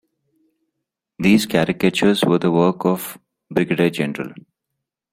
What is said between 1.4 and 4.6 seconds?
caricatures were the work of Brig.-Gen.